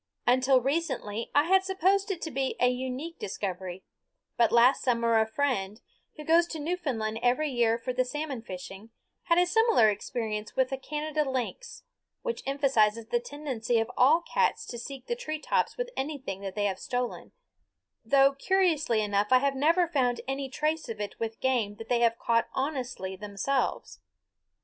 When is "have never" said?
19.37-19.87